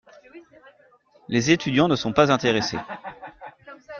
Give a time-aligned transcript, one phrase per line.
[1.27, 2.79] Les étudiants ne sont pas intéressés.